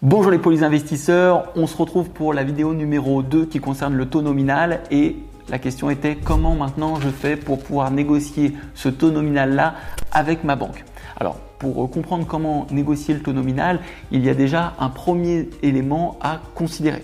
Bonjour 0.00 0.30
les 0.30 0.38
polyinvestisseurs, 0.38 1.48
on 1.56 1.66
se 1.66 1.76
retrouve 1.76 2.10
pour 2.10 2.32
la 2.32 2.44
vidéo 2.44 2.72
numéro 2.72 3.20
2 3.20 3.46
qui 3.46 3.58
concerne 3.58 3.96
le 3.96 4.06
taux 4.06 4.22
nominal 4.22 4.82
et 4.92 5.16
la 5.48 5.58
question 5.58 5.90
était 5.90 6.14
comment 6.14 6.54
maintenant 6.54 7.00
je 7.00 7.08
fais 7.08 7.34
pour 7.34 7.58
pouvoir 7.58 7.90
négocier 7.90 8.52
ce 8.74 8.88
taux 8.88 9.10
nominal 9.10 9.56
là 9.56 9.74
avec 10.12 10.44
ma 10.44 10.54
banque. 10.54 10.84
Alors 11.16 11.34
pour 11.58 11.90
comprendre 11.90 12.28
comment 12.28 12.68
négocier 12.70 13.12
le 13.12 13.22
taux 13.22 13.32
nominal, 13.32 13.80
il 14.12 14.24
y 14.24 14.28
a 14.28 14.34
déjà 14.34 14.74
un 14.78 14.88
premier 14.88 15.50
élément 15.64 16.16
à 16.20 16.42
considérer. 16.54 17.02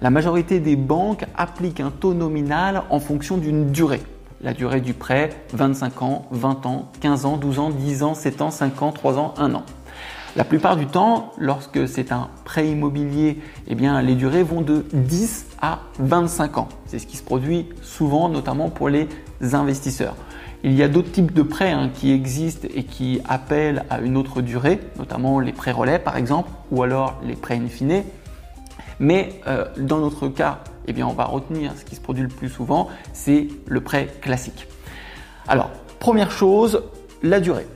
La 0.00 0.10
majorité 0.10 0.58
des 0.58 0.74
banques 0.74 1.24
appliquent 1.36 1.78
un 1.78 1.92
taux 1.92 2.12
nominal 2.12 2.82
en 2.90 2.98
fonction 2.98 3.38
d'une 3.38 3.70
durée. 3.70 4.02
La 4.40 4.52
durée 4.52 4.80
du 4.80 4.94
prêt, 4.94 5.30
25 5.52 6.02
ans, 6.02 6.26
20 6.32 6.66
ans, 6.66 6.90
15 7.02 7.24
ans, 7.24 7.36
12 7.36 7.58
ans, 7.60 7.70
10 7.70 8.02
ans, 8.02 8.14
7 8.14 8.42
ans, 8.42 8.50
5 8.50 8.82
ans, 8.82 8.90
3 8.90 9.18
ans, 9.18 9.34
1 9.38 9.54
an. 9.54 9.62
La 10.34 10.44
plupart 10.44 10.76
du 10.76 10.86
temps, 10.86 11.32
lorsque 11.36 11.86
c'est 11.86 12.10
un 12.10 12.30
prêt 12.44 12.66
immobilier, 12.66 13.38
eh 13.68 13.74
les 13.74 14.14
durées 14.14 14.42
vont 14.42 14.62
de 14.62 14.86
10 14.94 15.46
à 15.60 15.80
25 15.98 16.56
ans. 16.56 16.68
C'est 16.86 16.98
ce 16.98 17.06
qui 17.06 17.18
se 17.18 17.22
produit 17.22 17.68
souvent, 17.82 18.30
notamment 18.30 18.70
pour 18.70 18.88
les 18.88 19.08
investisseurs. 19.52 20.16
Il 20.64 20.72
y 20.72 20.82
a 20.82 20.88
d'autres 20.88 21.10
types 21.10 21.34
de 21.34 21.42
prêts 21.42 21.72
hein, 21.72 21.90
qui 21.92 22.12
existent 22.12 22.66
et 22.74 22.84
qui 22.84 23.20
appellent 23.28 23.84
à 23.90 24.00
une 24.00 24.16
autre 24.16 24.40
durée, 24.40 24.80
notamment 24.98 25.38
les 25.38 25.52
prêts 25.52 25.72
relais 25.72 25.98
par 25.98 26.16
exemple, 26.16 26.48
ou 26.70 26.82
alors 26.82 27.20
les 27.26 27.34
prêts 27.34 27.56
in 27.56 27.68
fine. 27.68 28.02
Mais 29.00 29.40
euh, 29.48 29.66
dans 29.76 29.98
notre 29.98 30.28
cas, 30.28 30.60
eh 30.88 31.02
on 31.02 31.12
va 31.12 31.24
retenir 31.24 31.72
ce 31.76 31.84
qui 31.84 31.94
se 31.94 32.00
produit 32.00 32.22
le 32.22 32.30
plus 32.30 32.48
souvent, 32.48 32.88
c'est 33.12 33.48
le 33.66 33.80
prêt 33.82 34.08
classique. 34.22 34.66
Alors, 35.46 35.70
première 35.98 36.30
chose, 36.30 36.84
la 37.22 37.40
durée. 37.40 37.66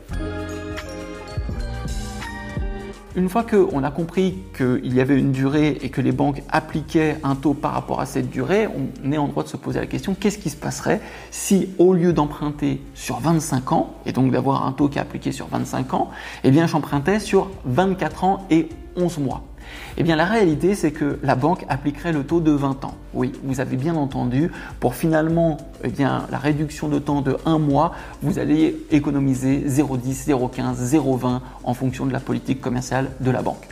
Une 3.17 3.31
fois 3.31 3.45
qu'on 3.45 3.83
a 3.83 3.91
compris 3.91 4.43
qu'il 4.55 4.95
y 4.95 5.01
avait 5.01 5.19
une 5.19 5.33
durée 5.33 5.79
et 5.81 5.89
que 5.89 6.03
les 6.03 6.13
banques 6.13 6.43
appliquaient 6.51 7.17
un 7.25 7.35
taux 7.35 7.55
par 7.55 7.73
rapport 7.73 7.99
à 7.99 8.05
cette 8.05 8.29
durée, 8.29 8.69
on 9.03 9.11
est 9.11 9.17
en 9.17 9.27
droit 9.27 9.43
de 9.43 9.49
se 9.49 9.57
poser 9.57 9.81
la 9.81 9.87
question 9.87 10.15
qu'est-ce 10.15 10.37
qui 10.37 10.51
se 10.51 10.57
passerait 10.57 11.01
si 11.31 11.71
au 11.79 11.95
lieu 11.95 12.13
d'emprunter 12.13 12.83
sur 12.95 13.19
25 13.21 13.73
ans, 13.73 13.95
et 14.05 14.13
donc 14.13 14.33
d'avoir 14.33 14.67
un 14.67 14.73
taux 14.73 14.91
qui 14.91 14.99
est 14.99 15.01
appliqué 15.01 15.33
sur 15.33 15.47
25 15.47 15.95
ans, 15.95 16.11
eh 16.45 16.51
bien 16.51 16.67
j'empruntais 16.67 17.19
sur 17.19 17.49
24 17.65 18.25
ans 18.25 18.47
et 18.51 18.69
11 18.97 19.17
mois? 19.21 19.43
Eh 19.99 20.03
bien, 20.03 20.17
la 20.17 20.27
réalité, 20.27 20.75
c'est 20.75 20.91
que 20.91 21.19
la 21.23 21.35
banque 21.35 21.65
appliquerait 21.69 22.13
le 22.13 22.23
taux 22.23 22.41
de 22.41 22.51
20 22.51 22.85
ans. 22.85 22.95
Oui, 23.15 23.33
vous 23.45 23.61
avez 23.61 23.77
bien 23.77 23.95
entendu. 23.95 24.51
Pour 24.79 24.95
finalement, 24.95 25.57
eh 25.85 25.91
la 25.99 26.39
réduction 26.39 26.89
de 26.89 26.99
temps 26.99 27.23
de 27.23 27.37
1 27.47 27.59
mois, 27.59 27.93
vous 28.23 28.39
allez 28.39 28.77
économiser 28.91 29.65
0,10, 29.67 30.29
0,15, 30.29 30.77
0,20 30.95 31.41
en 31.65 31.75
fonction 31.75 32.05
de 32.05 32.13
la 32.13 32.21
politique 32.21 32.61
commerciale 32.61 33.11
de 33.21 33.31
la 33.31 33.43
banque. 33.43 33.67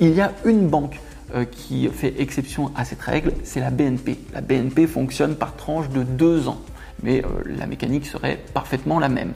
Il 0.00 0.14
y 0.14 0.20
a 0.20 0.32
une 0.44 0.68
banque 0.68 1.00
euh, 1.34 1.44
qui 1.44 1.88
fait 1.88 2.14
exception 2.18 2.70
à 2.76 2.84
cette 2.84 3.00
règle, 3.00 3.32
c'est 3.42 3.60
la 3.60 3.70
BNP. 3.70 4.18
La 4.32 4.40
BNP 4.40 4.86
fonctionne 4.86 5.34
par 5.34 5.56
tranche 5.56 5.88
de 5.88 6.02
2 6.02 6.48
ans 6.48 6.60
mais 7.02 7.24
euh, 7.24 7.28
la 7.58 7.66
mécanique 7.66 8.06
serait 8.06 8.38
parfaitement 8.52 8.98
la 8.98 9.08
même. 9.08 9.32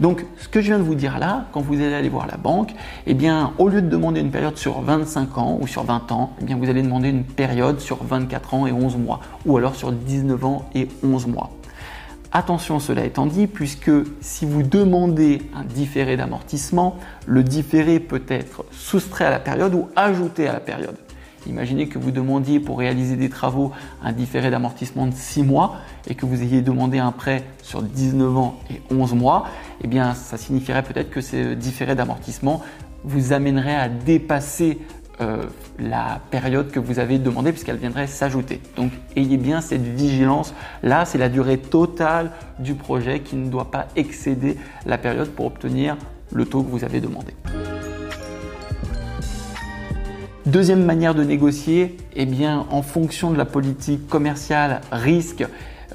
Donc 0.00 0.24
ce 0.38 0.48
que 0.48 0.60
je 0.60 0.66
viens 0.66 0.78
de 0.78 0.84
vous 0.84 0.94
dire 0.94 1.18
là, 1.18 1.46
quand 1.52 1.60
vous 1.60 1.74
allez 1.74 1.94
aller 1.94 2.08
voir 2.08 2.26
la 2.26 2.36
banque, 2.36 2.72
eh 3.06 3.14
bien 3.14 3.52
au 3.58 3.68
lieu 3.68 3.82
de 3.82 3.88
demander 3.88 4.20
une 4.20 4.30
période 4.30 4.56
sur 4.56 4.80
25 4.80 5.38
ans 5.38 5.58
ou 5.60 5.66
sur 5.66 5.84
20 5.84 6.12
ans, 6.12 6.34
eh 6.40 6.44
bien 6.44 6.56
vous 6.56 6.68
allez 6.68 6.82
demander 6.82 7.08
une 7.10 7.24
période 7.24 7.80
sur 7.80 8.02
24 8.02 8.54
ans 8.54 8.66
et 8.66 8.72
11 8.72 8.96
mois 8.96 9.20
ou 9.44 9.56
alors 9.56 9.74
sur 9.74 9.92
19 9.92 10.44
ans 10.44 10.68
et 10.74 10.88
11 11.02 11.26
mois. 11.26 11.50
Attention, 12.32 12.80
cela 12.80 13.04
étant 13.04 13.24
dit, 13.24 13.46
puisque 13.46 13.90
si 14.20 14.44
vous 14.44 14.62
demandez 14.62 15.40
un 15.54 15.64
différé 15.64 16.18
d'amortissement, 16.18 16.98
le 17.24 17.42
différé 17.42 17.98
peut 17.98 18.24
être 18.28 18.64
soustrait 18.72 19.24
à 19.24 19.30
la 19.30 19.38
période 19.38 19.72
ou 19.74 19.88
ajouté 19.96 20.46
à 20.46 20.52
la 20.52 20.60
période. 20.60 20.96
Imaginez 21.46 21.88
que 21.88 21.98
vous 21.98 22.10
demandiez 22.10 22.60
pour 22.60 22.78
réaliser 22.78 23.16
des 23.16 23.28
travaux 23.28 23.72
un 24.02 24.12
différé 24.12 24.50
d'amortissement 24.50 25.06
de 25.06 25.14
6 25.14 25.42
mois 25.42 25.76
et 26.08 26.14
que 26.14 26.26
vous 26.26 26.42
ayez 26.42 26.62
demandé 26.62 26.98
un 26.98 27.12
prêt 27.12 27.44
sur 27.62 27.82
19 27.82 28.36
ans 28.36 28.56
et 28.70 28.80
11 28.90 29.14
mois, 29.14 29.46
eh 29.82 29.86
bien 29.86 30.14
ça 30.14 30.36
signifierait 30.36 30.82
peut-être 30.82 31.10
que 31.10 31.20
ce 31.20 31.54
différé 31.54 31.94
d'amortissement 31.94 32.62
vous 33.04 33.32
amènerait 33.32 33.76
à 33.76 33.88
dépasser 33.88 34.78
euh, 35.20 35.44
la 35.78 36.20
période 36.30 36.70
que 36.70 36.78
vous 36.78 36.98
avez 36.98 37.18
demandé 37.18 37.52
puisqu'elle 37.52 37.78
viendrait 37.78 38.06
s'ajouter. 38.06 38.60
Donc 38.76 38.92
ayez 39.16 39.38
bien 39.38 39.60
cette 39.60 39.82
vigilance. 39.82 40.52
Là, 40.82 41.04
c'est 41.06 41.18
la 41.18 41.30
durée 41.30 41.58
totale 41.58 42.32
du 42.58 42.74
projet 42.74 43.20
qui 43.20 43.36
ne 43.36 43.48
doit 43.48 43.70
pas 43.70 43.86
excéder 43.96 44.58
la 44.84 44.98
période 44.98 45.28
pour 45.30 45.46
obtenir 45.46 45.96
le 46.32 46.44
taux 46.44 46.62
que 46.62 46.70
vous 46.70 46.84
avez 46.84 47.00
demandé. 47.00 47.32
Deuxième 50.46 50.84
manière 50.84 51.16
de 51.16 51.24
négocier, 51.24 51.96
eh 52.14 52.24
bien, 52.24 52.66
en 52.70 52.82
fonction 52.82 53.32
de 53.32 53.36
la 53.36 53.44
politique 53.44 54.06
commerciale, 54.06 54.80
risque 54.92 55.44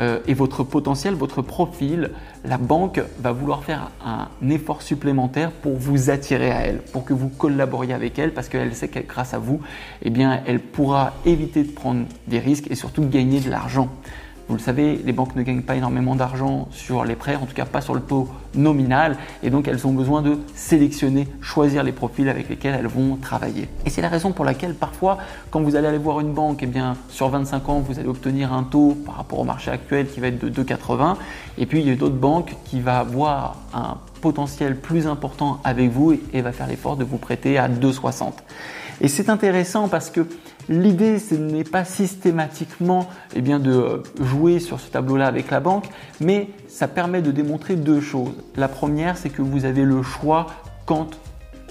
euh, 0.01 0.19
et 0.27 0.33
votre 0.33 0.65
potentiel, 0.65 1.13
votre 1.13 1.41
profil, 1.41 2.09
la 2.43 2.57
banque 2.57 3.01
va 3.21 3.31
vouloir 3.31 3.63
faire 3.63 3.91
un 4.05 4.27
effort 4.49 4.81
supplémentaire 4.81 5.51
pour 5.51 5.77
vous 5.77 6.09
attirer 6.09 6.51
à 6.51 6.65
elle, 6.65 6.81
pour 6.91 7.05
que 7.05 7.13
vous 7.13 7.29
collaboriez 7.29 7.93
avec 7.93 8.19
elle, 8.19 8.33
parce 8.33 8.49
qu'elle 8.49 8.75
sait 8.75 8.89
que 8.89 8.99
grâce 8.99 9.33
à 9.33 9.39
vous, 9.39 9.61
eh 10.01 10.09
bien, 10.09 10.41
elle 10.45 10.59
pourra 10.59 11.13
éviter 11.25 11.63
de 11.63 11.71
prendre 11.71 12.03
des 12.27 12.39
risques 12.39 12.69
et 12.69 12.75
surtout 12.75 13.07
gagner 13.07 13.39
de 13.39 13.49
l'argent. 13.49 13.87
Vous 14.51 14.57
le 14.57 14.61
savez, 14.61 14.99
les 15.05 15.13
banques 15.13 15.37
ne 15.37 15.43
gagnent 15.43 15.61
pas 15.61 15.77
énormément 15.77 16.13
d'argent 16.13 16.67
sur 16.71 17.05
les 17.05 17.15
prêts, 17.15 17.37
en 17.37 17.45
tout 17.45 17.53
cas 17.53 17.63
pas 17.63 17.79
sur 17.79 17.93
le 17.93 18.01
taux 18.01 18.27
nominal, 18.53 19.15
et 19.43 19.49
donc 19.49 19.69
elles 19.69 19.87
ont 19.87 19.93
besoin 19.93 20.21
de 20.21 20.39
sélectionner, 20.55 21.25
choisir 21.39 21.83
les 21.83 21.93
profils 21.93 22.27
avec 22.27 22.49
lesquels 22.49 22.75
elles 22.77 22.87
vont 22.87 23.15
travailler. 23.15 23.69
Et 23.85 23.89
c'est 23.89 24.01
la 24.01 24.09
raison 24.09 24.33
pour 24.33 24.43
laquelle 24.43 24.73
parfois, 24.73 25.19
quand 25.51 25.61
vous 25.61 25.77
allez 25.77 25.87
aller 25.87 25.97
voir 25.97 26.19
une 26.19 26.33
banque, 26.33 26.63
eh 26.63 26.65
bien, 26.65 26.97
sur 27.07 27.29
25 27.29 27.69
ans, 27.69 27.79
vous 27.79 27.97
allez 27.97 28.09
obtenir 28.09 28.51
un 28.51 28.63
taux 28.63 28.97
par 29.05 29.15
rapport 29.15 29.39
au 29.39 29.45
marché 29.45 29.71
actuel 29.71 30.07
qui 30.07 30.19
va 30.19 30.27
être 30.27 30.45
de 30.45 30.63
2,80, 30.63 31.15
et 31.57 31.65
puis 31.65 31.79
il 31.79 31.87
y 31.87 31.91
a 31.91 31.95
d'autres 31.95 32.15
banques 32.15 32.53
qui 32.65 32.81
vont 32.81 32.91
avoir 32.91 33.55
un 33.73 33.99
potentiel 34.21 34.77
plus 34.77 35.07
important 35.07 35.59
avec 35.63 35.89
vous 35.89 36.13
et 36.33 36.41
va 36.41 36.51
faire 36.51 36.67
l'effort 36.67 36.95
de 36.95 37.03
vous 37.03 37.17
prêter 37.17 37.57
à 37.57 37.67
2,60. 37.67 38.33
Et 39.01 39.07
c'est 39.07 39.29
intéressant 39.29 39.87
parce 39.87 40.11
que 40.11 40.27
l'idée, 40.69 41.17
ce 41.17 41.33
n'est 41.33 41.63
pas 41.63 41.83
systématiquement 41.85 43.09
eh 43.35 43.41
bien, 43.41 43.59
de 43.59 43.71
euh, 43.71 44.03
jouer 44.21 44.59
sur 44.59 44.79
ce 44.79 44.91
tableau-là 44.91 45.25
avec 45.25 45.49
la 45.49 45.59
banque, 45.59 45.85
mais 46.19 46.49
ça 46.67 46.87
permet 46.87 47.23
de 47.23 47.31
démontrer 47.31 47.75
deux 47.75 47.99
choses. 47.99 48.35
La 48.55 48.67
première, 48.67 49.17
c'est 49.17 49.29
que 49.29 49.41
vous 49.41 49.65
avez 49.65 49.83
le 49.83 50.03
choix 50.03 50.47
quant 50.85 51.07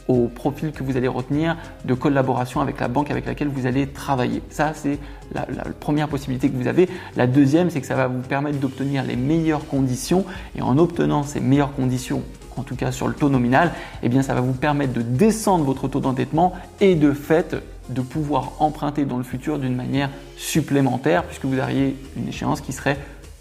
au 0.08 0.26
profil 0.26 0.72
que 0.72 0.82
vous 0.82 0.96
allez 0.96 1.06
retenir 1.06 1.56
de 1.84 1.94
collaboration 1.94 2.60
avec 2.60 2.80
la 2.80 2.88
banque 2.88 3.12
avec 3.12 3.26
laquelle 3.26 3.48
vous 3.48 3.66
allez 3.66 3.86
travailler. 3.86 4.42
Ça, 4.50 4.72
c'est 4.74 4.98
la, 5.32 5.46
première 5.78 6.08
possibilité 6.08 6.50
que 6.50 6.56
vous 6.56 6.66
avez. 6.66 6.88
La 7.16 7.28
deuxième, 7.28 7.70
c'est 7.70 7.80
que 7.80 7.86
ça 7.86 7.94
va 7.94 8.08
vous 8.08 8.22
permettre 8.22 8.58
d'obtenir 8.58 9.04
les 9.04 9.14
meilleures 9.14 9.66
conditions. 9.66 10.24
Et 10.56 10.62
en 10.62 10.78
obtenant 10.78 11.22
ces 11.22 11.38
meilleures 11.38 11.74
conditions 11.74 12.22
en 12.56 12.62
tout 12.62 12.76
cas 12.76 12.92
sur 12.92 13.08
le 13.08 13.14
taux 13.14 13.28
nominal, 13.28 13.72
eh 14.02 14.22
ça 14.22 14.34
va 14.34 14.40
vous 14.40 14.52
permettre 14.52 14.92
de 14.92 15.02
descendre 15.02 15.64
votre 15.64 15.88
taux 15.88 16.00
d'endettement 16.00 16.52
et 16.80 16.94
de 16.94 17.12
fait 17.12 17.56
de 17.88 18.00
pouvoir 18.00 18.52
emprunter 18.60 19.04
dans 19.04 19.18
le 19.18 19.24
futur 19.24 19.58
d'une 19.58 19.74
manière 19.74 20.10
supplémentaire 20.36 21.24
puisque 21.24 21.44
vous 21.44 21.58
auriez 21.58 21.96
une 22.16 22.28
échéance 22.28 22.60
qui 22.60 22.72
serait 22.72 22.98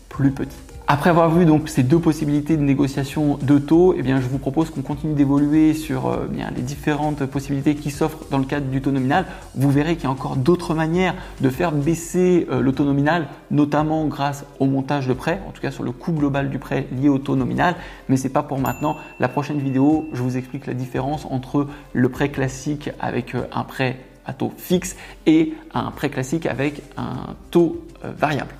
plus 0.09 0.31
petite. 0.31 0.68
Après 0.91 1.11
avoir 1.11 1.29
vu 1.29 1.45
donc 1.45 1.69
ces 1.69 1.83
deux 1.83 1.99
possibilités 1.99 2.57
de 2.57 2.63
négociation 2.63 3.37
de 3.43 3.59
taux, 3.59 3.93
eh 3.95 4.01
bien, 4.01 4.19
je 4.19 4.25
vous 4.25 4.39
propose 4.39 4.71
qu'on 4.71 4.81
continue 4.81 5.13
d'évoluer 5.13 5.75
sur 5.75 6.07
euh, 6.07 6.25
bien, 6.25 6.49
les 6.55 6.63
différentes 6.63 7.27
possibilités 7.27 7.75
qui 7.75 7.91
s'offrent 7.91 8.25
dans 8.31 8.39
le 8.39 8.43
cadre 8.43 8.65
du 8.65 8.81
taux 8.81 8.89
nominal. 8.89 9.27
Vous 9.53 9.69
verrez 9.69 9.97
qu'il 9.97 10.05
y 10.05 10.07
a 10.07 10.09
encore 10.09 10.35
d'autres 10.35 10.73
manières 10.73 11.13
de 11.41 11.49
faire 11.51 11.73
baisser 11.73 12.47
euh, 12.49 12.61
le 12.61 12.71
taux 12.71 12.85
nominal, 12.85 13.27
notamment 13.51 14.07
grâce 14.07 14.45
au 14.59 14.65
montage 14.65 15.05
de 15.05 15.13
prêt, 15.13 15.39
en 15.47 15.51
tout 15.51 15.61
cas 15.61 15.69
sur 15.69 15.83
le 15.83 15.91
coût 15.91 16.11
global 16.11 16.49
du 16.49 16.57
prêt 16.57 16.87
lié 16.91 17.07
au 17.07 17.19
taux 17.19 17.35
nominal. 17.35 17.75
Mais 18.07 18.17
c'est 18.17 18.29
pas 18.29 18.41
pour 18.41 18.57
maintenant. 18.57 18.97
La 19.19 19.27
prochaine 19.27 19.59
vidéo, 19.59 20.09
je 20.11 20.23
vous 20.23 20.37
explique 20.37 20.65
la 20.65 20.73
différence 20.73 21.27
entre 21.29 21.67
le 21.93 22.09
prêt 22.09 22.29
classique 22.29 22.89
avec 22.99 23.35
euh, 23.35 23.43
un 23.53 23.63
prêt 23.63 23.99
à 24.25 24.33
taux 24.33 24.51
fixe 24.57 24.95
et 25.27 25.53
un 25.71 25.91
prêt 25.91 26.09
classique 26.09 26.47
avec 26.47 26.81
un 26.97 27.35
taux 27.51 27.85
variable. 28.17 28.55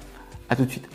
À 0.48 0.56
tout 0.56 0.66
de 0.66 0.70
suite. 0.70 0.88